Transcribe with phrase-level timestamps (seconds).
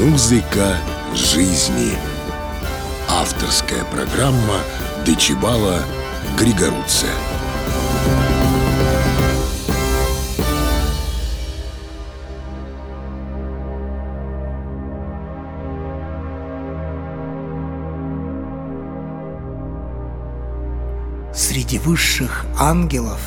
[0.00, 0.78] Музыка
[1.14, 1.92] жизни.
[3.06, 4.60] Авторская программа
[5.04, 5.82] Дечибала
[6.38, 7.10] Григоруция.
[21.34, 23.20] Среди высших ангелов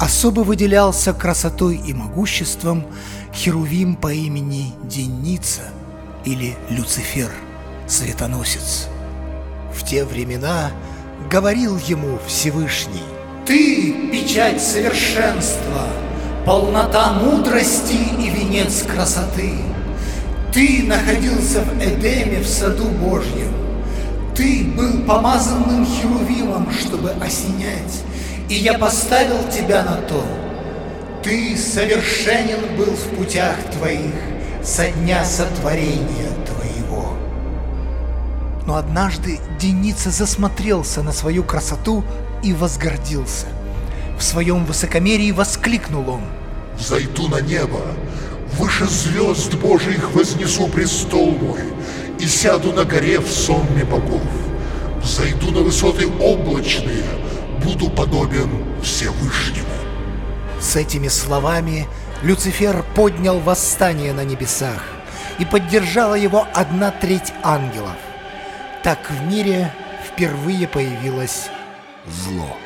[0.00, 2.86] особо выделялся красотой и могуществом
[3.34, 5.64] Херувим по имени Деница
[6.28, 7.30] или Люцифер,
[7.86, 8.88] светоносец.
[9.72, 10.72] В те времена
[11.30, 13.02] говорил ему Всевышний
[13.46, 15.86] «Ты– печать совершенства,
[16.44, 19.52] полнота мудрости и венец красоты.
[20.52, 23.54] Ты находился в Эдеме в саду Божьем.
[24.36, 28.02] Ты был помазанным Херувимом, чтобы осенять,
[28.50, 30.22] и я поставил тебя на то.
[31.22, 34.12] Ты совершенен был в путях твоих
[34.62, 37.14] со дня сотворения твоего.
[38.66, 42.04] Но однажды Деница засмотрелся на свою красоту
[42.42, 43.46] и возгордился.
[44.18, 46.22] В своем высокомерии воскликнул он.
[46.78, 47.80] Зайду на небо,
[48.58, 51.60] выше звезд Божьих вознесу престол мой
[52.18, 54.22] и сяду на горе в сонме богов.
[55.04, 57.04] Зайду на высоты облачные,
[57.64, 58.50] буду подобен
[58.82, 59.66] Всевышнему.
[60.60, 61.86] С этими словами
[62.22, 64.82] Люцифер поднял восстание на небесах,
[65.38, 67.96] и поддержала его одна треть ангелов.
[68.82, 69.72] Так в мире
[70.04, 71.48] впервые появилось
[72.06, 72.56] зло.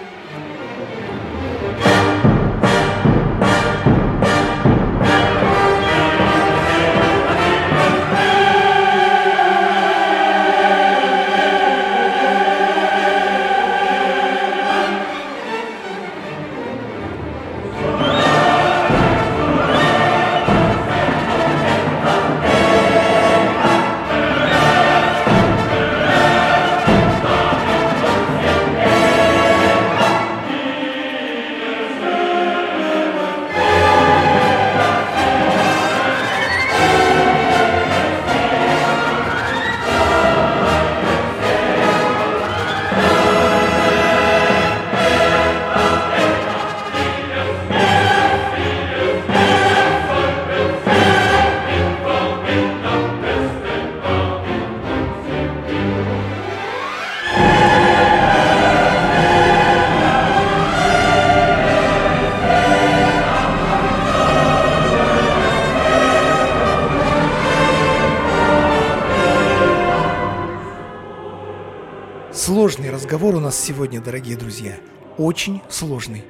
[72.45, 74.77] Сложный разговор у нас сегодня, дорогие друзья.
[75.17, 76.25] Очень сложный.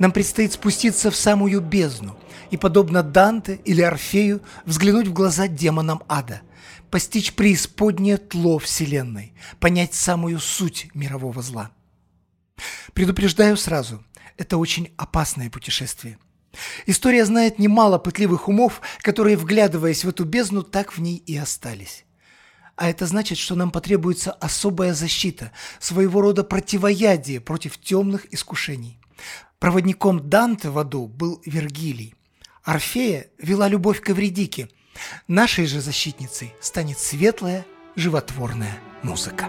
[0.00, 2.18] Нам предстоит спуститься в самую бездну
[2.50, 6.40] и, подобно Данте или Орфею, взглянуть в глаза демонам ада,
[6.90, 11.70] постичь преисподнее тло Вселенной, понять самую суть мирового зла.
[12.92, 14.02] Предупреждаю сразу,
[14.36, 16.18] это очень опасное путешествие.
[16.86, 22.04] История знает немало пытливых умов, которые, вглядываясь в эту бездну, так в ней и остались.
[22.76, 25.50] А это значит, что нам потребуется особая защита,
[25.80, 28.98] своего рода противоядие против темных искушений.
[29.58, 32.14] Проводником Данте в аду был Вергилий.
[32.62, 34.68] Орфея вела любовь к Эвредике.
[35.26, 37.64] Нашей же защитницей станет светлая,
[37.96, 39.48] животворная музыка.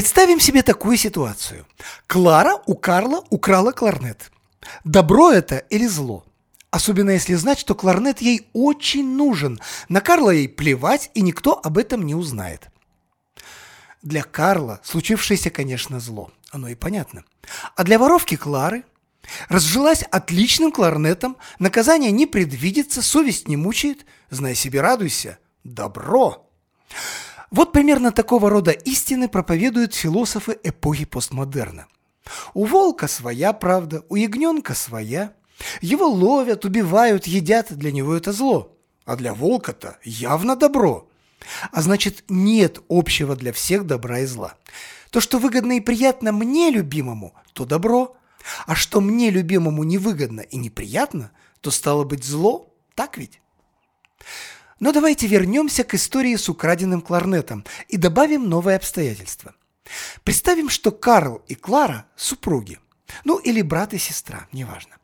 [0.00, 1.66] Представим себе такую ситуацию.
[2.06, 4.32] Клара у Карла украла кларнет.
[4.82, 6.24] Добро это или зло?
[6.70, 9.60] Особенно если знать, что кларнет ей очень нужен.
[9.90, 12.70] На Карла ей плевать, и никто об этом не узнает.
[14.00, 16.30] Для Карла случившееся, конечно, зло.
[16.50, 17.24] Оно и понятно.
[17.76, 18.84] А для воровки Клары
[19.50, 25.38] Разжилась отличным кларнетом, наказание не предвидится, совесть не мучает, знай себе, радуйся.
[25.62, 26.50] Добро!
[27.50, 31.86] Вот примерно такого рода истины проповедуют философы эпохи постмодерна.
[32.54, 35.34] У волка своя правда, у ягненка своя.
[35.80, 38.76] Его ловят, убивают, едят, для него это зло.
[39.04, 41.08] А для волка-то явно добро.
[41.72, 44.54] А значит, нет общего для всех добра и зла.
[45.10, 48.16] То, что выгодно и приятно мне, любимому, то добро.
[48.66, 53.40] А что мне, любимому, невыгодно и неприятно, то стало быть зло, так ведь?
[54.80, 59.54] Но давайте вернемся к истории с украденным кларнетом и добавим новое обстоятельство.
[60.24, 62.78] Представим, что Карл и Клара– супруги.
[63.24, 64.96] Ну, или брат и сестра, неважно.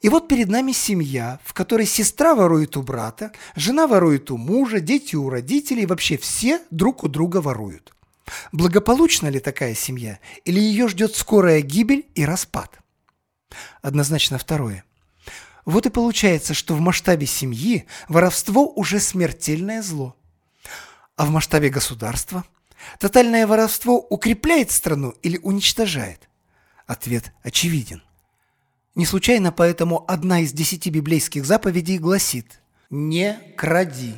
[0.00, 4.80] И вот перед нами семья, в которой сестра ворует у брата, жена ворует у мужа,
[4.80, 7.92] дети у родителей, вообще все друг у друга воруют.
[8.52, 12.78] Благополучна ли такая семья, или ее ждет скорая гибель и распад?
[13.82, 14.84] Однозначно второе.
[15.64, 20.16] Вот и получается, что в масштабе семьи воровство уже смертельное зло.
[21.16, 22.44] А в масштабе государства
[22.98, 26.28] тотальное воровство укрепляет страну или уничтожает?
[26.86, 28.02] Ответ очевиден.
[28.94, 32.60] Не случайно поэтому одна из десяти библейских заповедей гласит
[32.90, 34.14] «Не кради».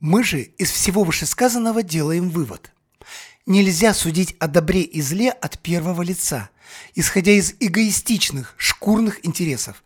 [0.00, 2.72] Мы же из всего вышесказанного делаем вывод.
[3.46, 6.50] Нельзя судить о добре и зле от первого лица,
[6.94, 9.82] исходя из эгоистичных, шкурных интересов.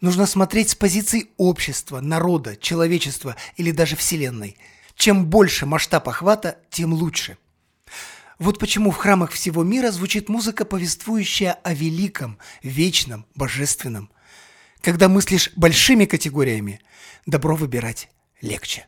[0.00, 4.56] Нужно смотреть с позиции общества, народа, человечества или даже Вселенной.
[4.94, 7.38] Чем больше масштаб охвата, тем лучше.
[8.38, 14.10] Вот почему в храмах всего мира звучит музыка, повествующая о великом, вечном, божественном.
[14.80, 16.80] Когда мыслишь большими категориями,
[17.24, 18.08] добро выбирать
[18.40, 18.86] легче.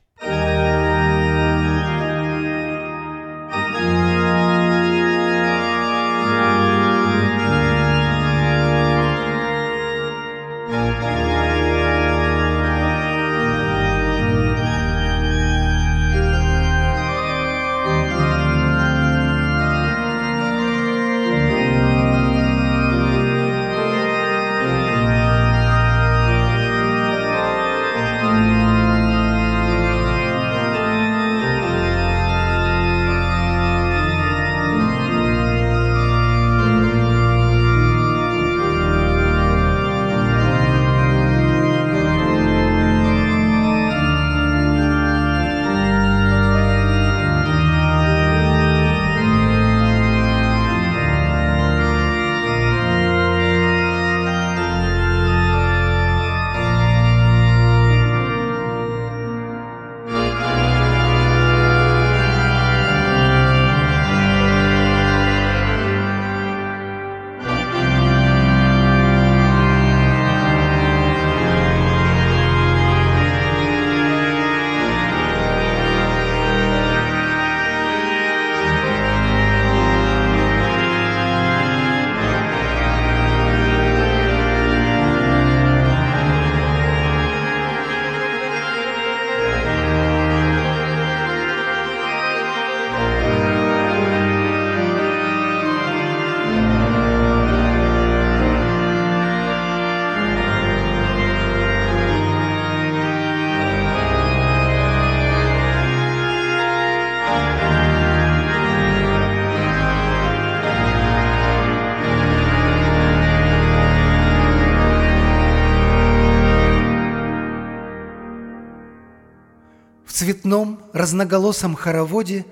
[120.95, 122.47] Разноголосом хороводе,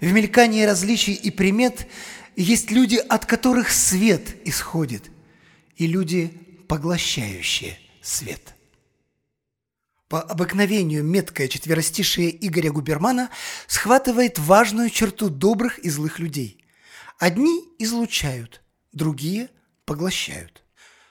[0.00, 1.86] в мелькании различий и примет
[2.36, 5.04] есть люди, от которых свет исходит,
[5.76, 6.26] и люди,
[6.68, 8.54] поглощающие свет.
[10.08, 13.30] По обыкновению меткое четверостишие Игоря Губермана
[13.66, 16.64] схватывает важную черту добрых и злых людей.
[17.18, 18.60] Одни излучают,
[18.92, 19.48] другие
[19.84, 20.62] поглощают.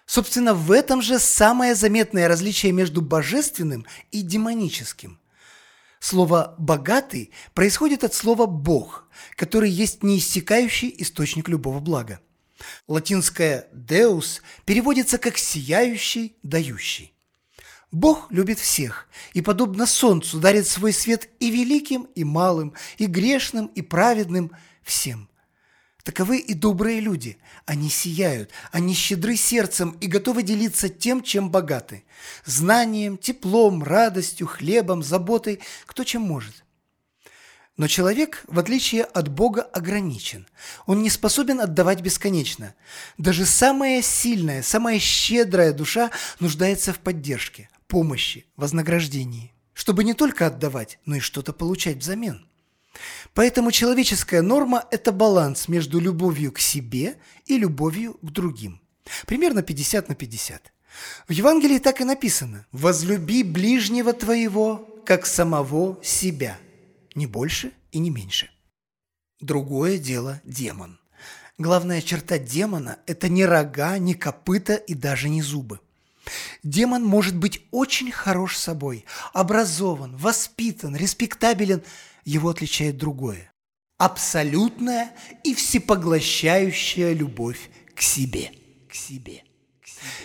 [0.05, 5.17] Собственно, в этом же самое заметное различие между божественным и демоническим.
[6.03, 9.07] Слово «богатый» происходит от слова «бог»,
[9.37, 12.19] который есть неиссякающий источник любого блага.
[12.89, 17.13] Латинское «deus» переводится как «сияющий, дающий».
[17.89, 23.67] Бог любит всех и, подобно солнцу, дарит свой свет и великим, и малым, и грешным,
[23.67, 25.29] и праведным всем.
[26.03, 27.37] Таковы и добрые люди.
[27.65, 32.03] Они сияют, они щедры сердцем и готовы делиться тем, чем богаты.
[32.43, 36.65] Знанием, теплом, радостью, хлебом, заботой, кто чем может.
[37.77, 40.45] Но человек, в отличие от Бога, ограничен.
[40.85, 42.75] Он не способен отдавать бесконечно.
[43.17, 50.99] Даже самая сильная, самая щедрая душа нуждается в поддержке, помощи, вознаграждении, чтобы не только отдавать,
[51.05, 52.45] но и что-то получать взамен.
[53.33, 58.81] Поэтому человеческая норма– это баланс между любовью к себе и любовью к другим.
[59.25, 60.73] Примерно 50 на 50.
[61.27, 66.57] В Евангелии так и написано «Возлюби ближнего твоего, как самого себя»
[67.15, 68.49] не больше и не меньше.
[69.39, 70.99] Другое дело демон.
[71.57, 75.79] Главная черта демона– это не рога, не копыта и даже не зубы.
[76.63, 81.83] Демон может быть очень хорош собой, образован, воспитан, респектабелен.
[82.25, 83.51] Его отличает другое–
[83.97, 85.11] абсолютная
[85.43, 88.51] и всепоглощающая любовь к себе.
[88.89, 89.43] К себе.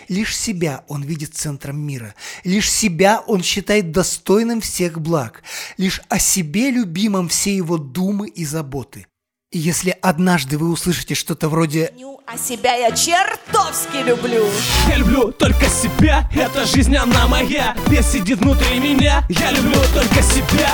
[0.07, 2.15] Лишь себя он видит центром мира.
[2.43, 5.43] Лишь себя он считает достойным всех благ.
[5.77, 9.07] Лишь о себе любимом все его думы и заботы.
[9.51, 11.91] И если однажды вы услышите что-то вроде
[12.27, 14.45] А себя я чертовски люблю.
[14.87, 20.21] Я люблю только себя, эта жизнь она моя Бес сидит внутри меня, я люблю только
[20.21, 20.69] себя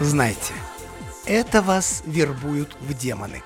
[0.00, 0.52] Знайте,
[1.24, 3.44] это вас вербуют в демоны.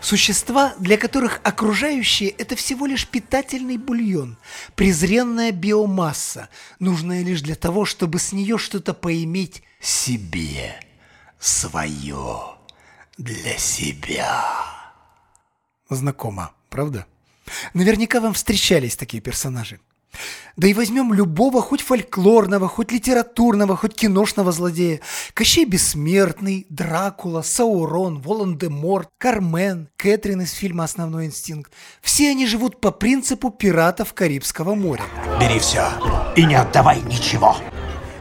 [0.00, 4.38] Существа, для которых окружающие– это всего лишь питательный бульон,
[4.74, 6.48] презренная биомасса,
[6.78, 10.80] нужная лишь для того, чтобы с нее что-то поиметь себе,
[11.38, 12.56] свое,
[13.16, 14.44] для себя.
[15.90, 17.06] Знакомо, правда?
[17.74, 19.80] Наверняка вам встречались такие персонажи.
[20.56, 25.00] Да и возьмем любого, хоть фольклорного, хоть литературного, хоть киношного злодея.
[25.32, 31.72] Кощей Бессмертный, Дракула, Саурон, Волан-де-Морт, Кармен, Кэтрин из фильма «Основной инстинкт».
[32.02, 35.04] Все они живут по принципу пиратов Карибского моря.
[35.40, 35.88] Бери все
[36.36, 37.56] и не отдавай ничего.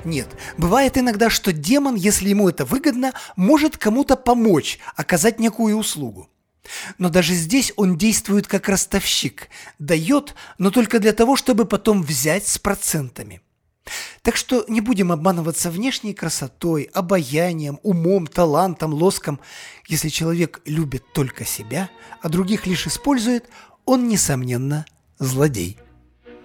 [0.03, 0.27] Нет,
[0.57, 6.29] бывает иногда, что демон, если ему это выгодно, может кому-то помочь, оказать некую услугу.
[6.97, 12.47] Но даже здесь он действует как ростовщик, дает, но только для того, чтобы потом взять
[12.47, 13.41] с процентами.
[14.21, 19.39] Так что не будем обманываться внешней красотой, обаянием, умом, талантом, лоском.
[19.87, 21.89] Если человек любит только себя,
[22.21, 23.49] а других лишь использует,
[23.85, 24.85] он, несомненно,
[25.19, 25.77] злодей.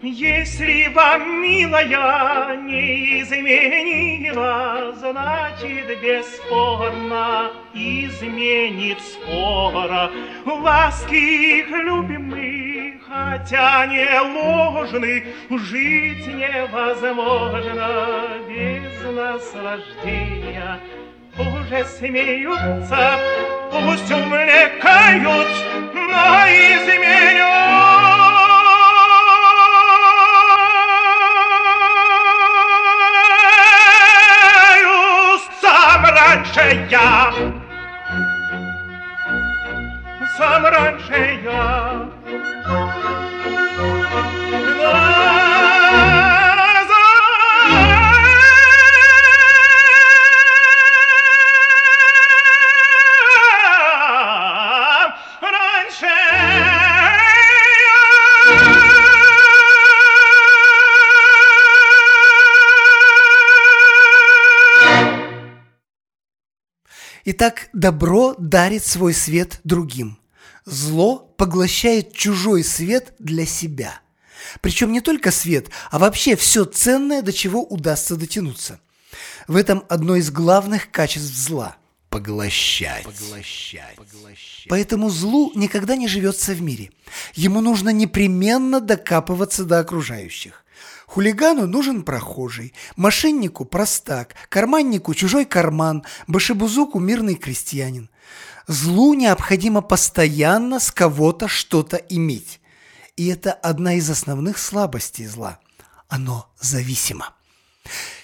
[0.05, 10.11] Если вам, милая, не изменила, значит, бесспорно изменит скоро.
[10.45, 17.89] Ласки любимых, хотя не ложны, жить невозможно
[18.49, 20.81] без наслаждения.
[21.39, 23.21] Уже смеются,
[23.71, 25.49] пусть увлекают,
[25.95, 28.02] но изменят.
[36.73, 37.33] Раньше я,
[40.39, 42.09] сам раньше я.
[67.43, 70.17] Итак, добро дарит свой свет другим.
[70.65, 74.01] Зло поглощает чужой свет для себя.
[74.61, 78.79] Причем не только свет, а вообще все ценное, до чего удастся дотянуться.
[79.49, 81.75] В этом одно из главных качеств зла–
[82.13, 83.05] поглощать.
[83.97, 84.67] поглощать.
[84.69, 86.91] Поэтому злу никогда не живется в мире.
[87.35, 90.65] Ему нужно непременно докапываться до окружающих.
[91.07, 98.09] Хулигану нужен прохожий, мошеннику– простак, карманнику– чужой карман, башебузуку– мирный крестьянин.
[98.67, 102.61] Злу необходимо постоянно с кого-то что-то иметь.
[103.17, 105.59] И это одна из основных слабостей зла.
[106.09, 107.35] Оно зависимо.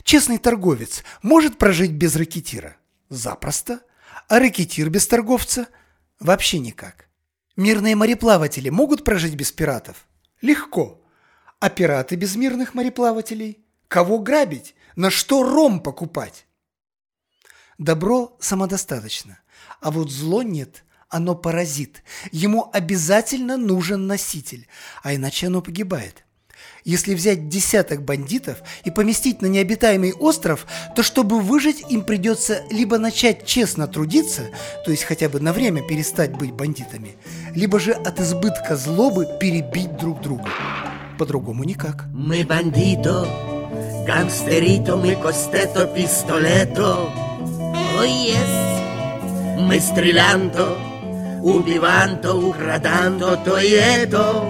[0.02, 2.77] Честный торговец может прожить без рэкетира?
[3.08, 3.80] Запросто.
[4.28, 5.68] А рэкетир без торговца?
[6.20, 7.08] Вообще никак.
[7.56, 10.06] Мирные мореплаватели могут прожить без пиратов?
[10.40, 11.02] Легко.
[11.60, 13.64] А пираты без мирных мореплавателей?
[13.88, 14.74] Кого грабить?
[14.96, 16.46] На что ром покупать?
[17.78, 19.38] Добро самодостаточно,
[19.80, 22.02] а вот зло нет, оно паразит.
[22.32, 24.66] Ему обязательно нужен носитель,
[25.04, 26.24] а иначе оно погибает.
[26.85, 32.99] Если взять десяток бандитов и поместить на необитаемый остров, то чтобы выжить, им придется либо
[32.99, 34.42] начать честно трудиться,
[34.85, 37.16] то есть хотя бы на время перестать быть бандитами,
[37.54, 40.49] либо же от избытка злобы перебить друг друга.
[41.18, 42.04] По-другому никак.
[42.14, 43.26] Мы бандито,
[44.08, 47.12] Gangsterito mi costeto pistoleto
[47.99, 49.61] Oh yes.
[49.61, 50.78] Мы стрелянто
[51.42, 54.44] Убиванто, украданто, тоето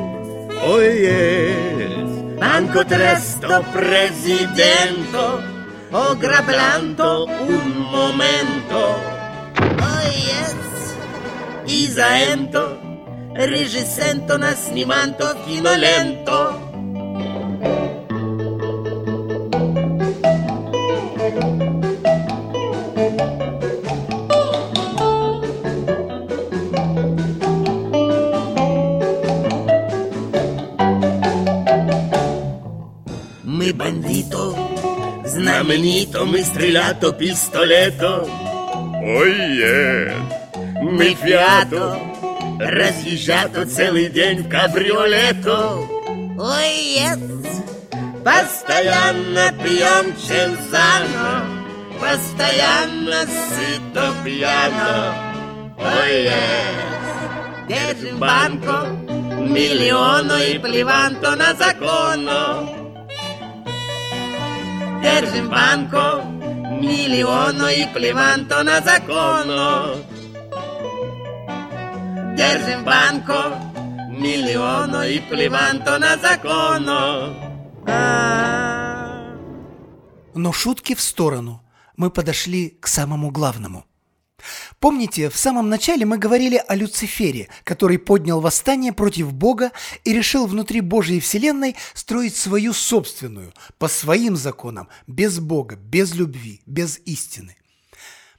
[0.64, 1.88] Oh yes
[2.38, 5.40] Manco tresto presidente, oh,
[5.90, 8.78] ho grablanto un momento.
[9.59, 10.95] Oh yes,
[11.66, 12.78] Isaento,
[13.35, 16.67] regisento na snimanto finolento.
[35.68, 38.26] Знаменито, мы стрелято пистолето.
[39.02, 40.16] Ой, е,
[40.80, 41.96] мы фиато,
[42.58, 45.87] разъезжато целый день в кабриолето.
[46.38, 46.75] Ой,
[48.25, 51.28] постоянно пьем чензано,
[52.00, 55.14] постоянно сыто пьяно.
[55.78, 56.30] Ой,
[57.68, 58.87] держим банко,
[59.56, 62.88] миллиону и плеванто на закону.
[65.02, 66.23] Держим банко,
[66.81, 69.97] миллиону и плеванто на закону.
[72.37, 73.59] Держим банко,
[74.11, 77.35] миллиону и плеванто на закону.
[77.87, 79.35] А.
[80.35, 81.62] Но шутки в сторону.
[81.97, 83.85] Мы подошли к самому главному.
[84.80, 89.73] Помните, в самом начале мы говорили о Люцифере, который поднял восстание против Бога
[90.04, 96.61] и решил внутри Божьей Вселенной строить свою собственную, по своим законам, без Бога, без любви,
[96.64, 97.56] без истины.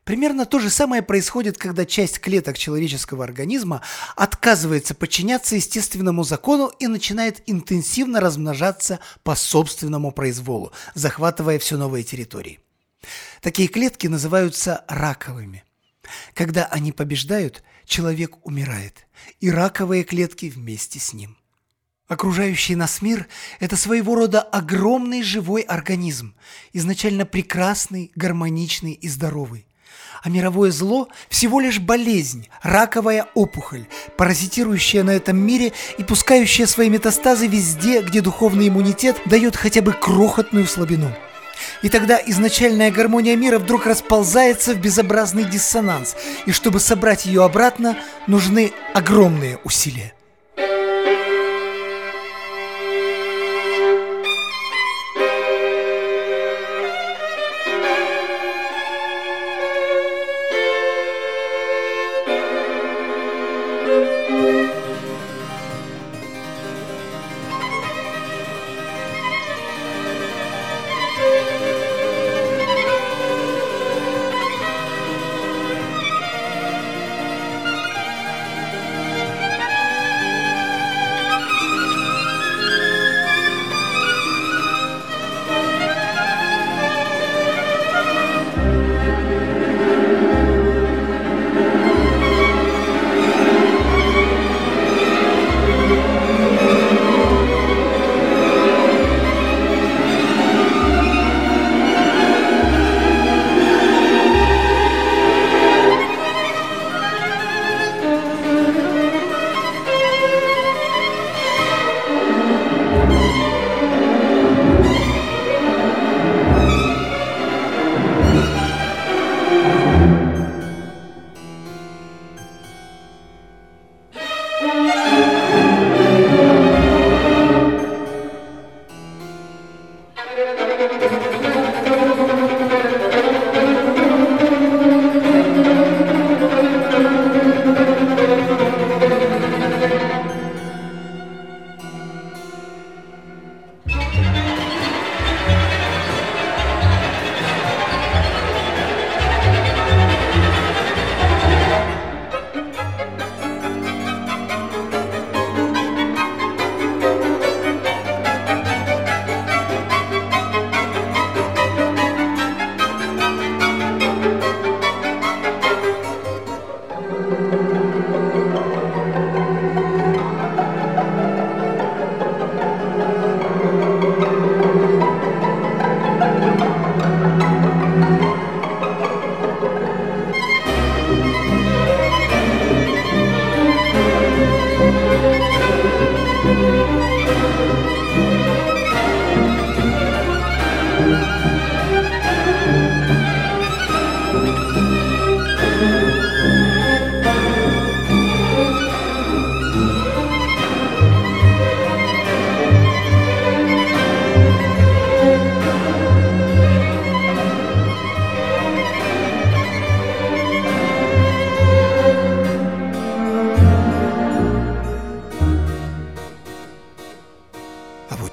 [0.06, 3.82] Примерно то же самое происходит, когда часть клеток человеческого организма
[4.16, 12.60] отказывается подчиняться естественному закону и начинает интенсивно размножаться по собственному произволу, захватывая все новые территории.
[13.42, 15.64] Такие клетки называются раковыми.
[16.34, 19.08] Когда они побеждают, человек умирает,
[19.40, 21.38] и раковые клетки вместе с ним.
[22.08, 23.28] Окружающий нас мир–
[23.60, 26.36] это своего рода огромный живой организм,
[26.74, 29.68] изначально прекрасный, гармоничный и здоровый.
[30.24, 33.86] А мировое зло– всего лишь болезнь, раковая опухоль,
[34.18, 39.94] паразитирующая на этом мире и пускающая свои метастазы везде, где духовный иммунитет дает хотя бы
[39.94, 41.16] крохотную слабину–
[41.82, 47.98] и тогда изначальная гармония мира вдруг расползается в безобразный диссонанс, и чтобы собрать ее обратно,
[48.28, 50.14] нужны огромные усилия.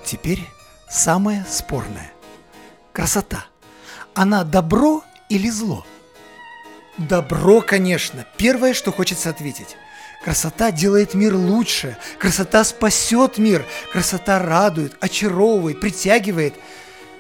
[0.07, 0.43] Теперь
[0.89, 2.13] самое спорное.
[2.93, 3.45] Красота.
[4.15, 5.85] Она добро или зло?
[6.97, 8.25] Добро, конечно.
[8.39, 9.77] Первое, что хочется ответить.
[10.25, 11.99] Красота делает мир лучше.
[12.19, 13.67] Красота спасет мир.
[13.93, 16.55] Красота радует, очаровывает, притягивает.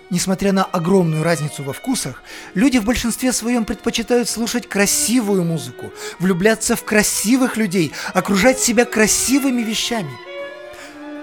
[0.08, 2.22] Несмотря на огромную разницу во вкусах,
[2.54, 9.62] люди в большинстве своем предпочитают слушать красивую музыку, влюбляться в красивых людей, окружать себя красивыми
[9.62, 10.12] вещами.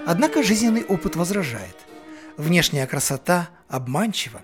[0.06, 1.76] Однако жизненный опыт возражает.
[2.36, 4.42] Внешняя красота обманчива.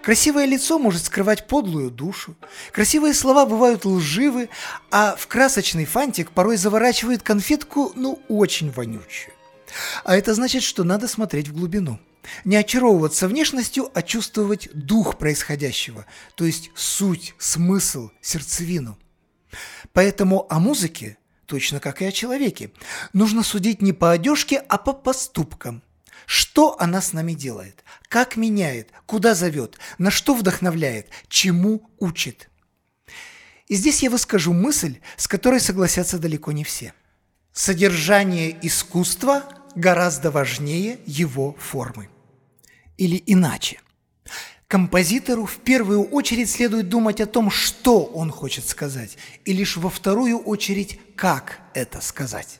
[0.00, 2.36] Красивое лицо может скрывать подлую душу.
[2.72, 4.48] Красивые слова бывают лживы,
[4.90, 9.34] а в красочный фантик порой заворачивает конфетку, ну, очень вонючую.
[10.04, 11.98] А это значит, что надо смотреть в глубину.
[12.44, 18.96] Не очаровываться внешностью, а чувствовать дух происходящего, то есть суть, смысл, сердцевину.
[19.92, 22.70] Поэтому о музыке, точно как и о человеке,
[23.12, 25.82] нужно судить не по одежке, а по поступкам.
[26.26, 27.84] Что она с нами делает?
[28.08, 28.90] Как меняет?
[29.06, 29.78] Куда зовет?
[29.98, 31.08] На что вдохновляет?
[31.28, 32.48] Чему учит?
[33.68, 36.94] И здесь я выскажу мысль, с которой согласятся далеко не все.
[37.52, 42.08] Содержание искусства гораздо важнее его формы.
[42.96, 43.80] Или иначе.
[44.72, 49.90] Композитору в первую очередь следует думать о том, что он хочет сказать, и лишь во
[49.90, 52.58] вторую очередь, как это сказать.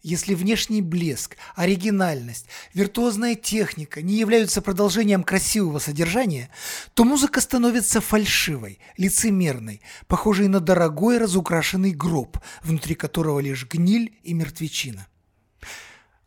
[0.00, 6.48] Если внешний блеск, оригинальность, виртуозная техника не являются продолжением красивого содержания,
[6.94, 14.32] то музыка становится фальшивой, лицемерной, похожей на дорогой разукрашенный гроб, внутри которого лишь гниль и
[14.32, 15.06] мертвечина.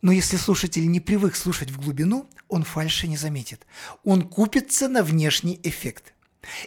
[0.02, 3.66] Но если слушатель не привык слушать в глубину, он фальши не заметит.
[4.04, 6.14] Он купится на внешний эффект.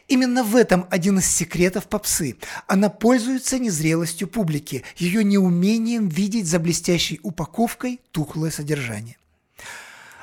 [0.07, 2.37] Именно в этом один из секретов попсы.
[2.67, 9.17] Она пользуется незрелостью публики, ее неумением видеть за блестящей упаковкой тухлое содержание.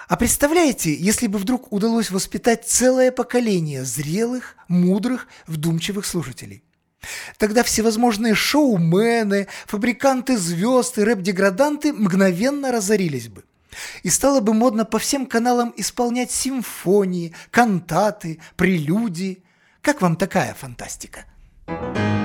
[0.07, 6.63] А представляете, если бы вдруг удалось воспитать целое поколение зрелых, мудрых, вдумчивых слушателей?
[7.39, 13.45] Тогда всевозможные шоумены, фабриканты звезд и рэп-деграданты мгновенно разорились бы.
[14.03, 19.43] И стало бы модно по всем каналам исполнять симфонии, кантаты, прелюдии.
[19.81, 21.25] Как вам такая фантастика?
[21.67, 22.20] Чем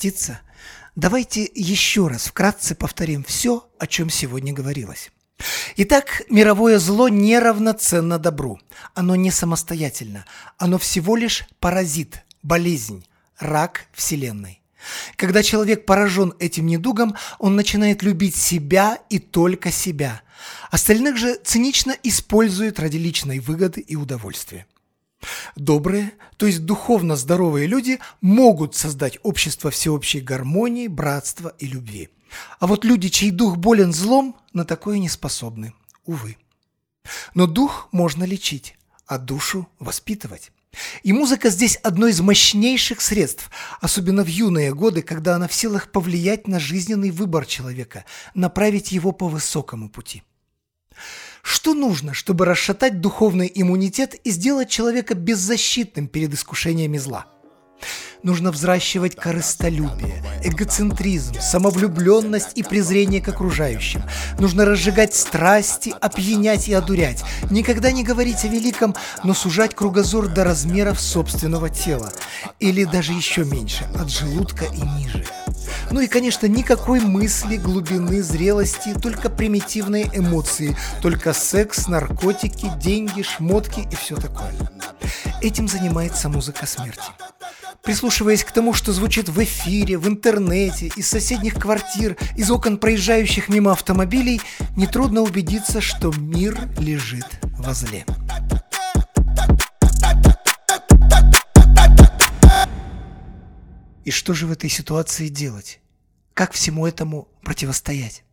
[0.00, 0.40] проститься,
[0.96, 5.10] Давайте еще раз вкратце повторим все, о чем сегодня говорилось.
[5.76, 8.60] Итак, мировое зло не равноценно добру.
[8.94, 10.24] Оно не самостоятельно.
[10.58, 13.06] Оно всего лишь паразит, болезнь,
[13.38, 14.60] рак Вселенной.
[15.16, 20.22] Когда человек поражен этим недугом, он начинает любить себя и только себя.
[20.70, 24.66] Остальных же цинично использует ради личной выгоды и удовольствия.
[25.56, 32.08] Добрые, то есть духовно здоровые люди могут создать общество всеобщей гармонии, братства и любви.
[32.58, 36.36] А вот люди, чей дух болен злом, на такое не способны, увы.
[37.34, 40.52] Но дух можно лечить, а душу воспитывать.
[41.02, 45.90] И музыка здесь одно из мощнейших средств, особенно в юные годы, когда она в силах
[45.90, 48.04] повлиять на жизненный выбор человека,
[48.34, 50.22] направить его по высокому пути.
[51.42, 57.26] Что нужно, чтобы расшатать духовный иммунитет и сделать человека беззащитным перед искушениями зла?
[58.22, 64.02] Нужно взращивать корыстолюбие, эгоцентризм, самовлюбленность и презрение к окружающим.
[64.38, 67.24] Нужно разжигать страсти, опьянять и одурять.
[67.50, 72.12] Никогда не говорить о великом, но сужать кругозор до размеров собственного тела.
[72.58, 75.24] Или даже еще меньше, от желудка и ниже.
[75.90, 83.88] Ну и, конечно, никакой мысли, глубины, зрелости, только примитивные эмоции, только секс, наркотики, деньги, шмотки
[83.90, 84.52] и все такое.
[85.42, 87.02] Этим занимается музыка смерти.
[87.82, 93.48] Прислушиваясь к тому, что звучит в эфире, в интернете, из соседних квартир, из окон проезжающих
[93.48, 94.40] мимо автомобилей,
[94.76, 98.04] нетрудно убедиться, что мир лежит возле.
[104.04, 105.80] И что же в этой ситуации делать?
[106.34, 108.24] Как всему этому противостоять?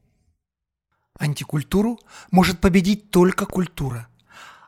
[1.19, 1.99] Антикультуру
[2.31, 4.07] может победить только культура–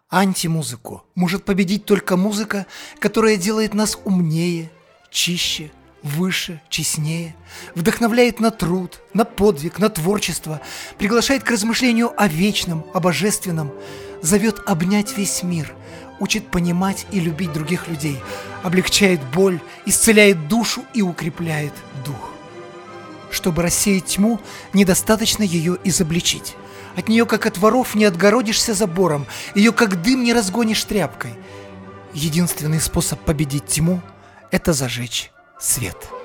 [0.10, 2.66] антимузыку может победить только музыка,
[3.00, 4.72] которая делает нас умнее,
[5.12, 7.36] чище, выше, честнее,
[7.76, 10.62] вдохновляет на труд, на подвиг, на творчество,
[10.98, 13.72] приглашает к размышлению о вечном, о божественном,
[14.22, 15.74] зовет обнять весь мир,
[16.20, 18.20] учит понимать и любить других людей,
[18.64, 21.74] облегчает боль, исцеляет душу и укрепляет
[22.06, 22.32] дух.
[23.32, 24.40] Чтобы рассеять тьму,
[24.74, 26.56] недостаточно ее изобличить.
[26.96, 31.36] От нее, как от воров, не отгородишься забором, ее, как дым, не разгонишь тряпкой.
[32.14, 34.02] Единственный способ победить тьму–
[34.52, 36.19] это зажечь свет.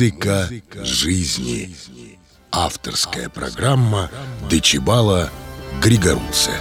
[0.00, 0.48] Музыка
[0.82, 1.76] жизни.
[2.50, 4.10] Авторская программа
[4.48, 5.28] Дечибала
[5.82, 6.58] Григоруция.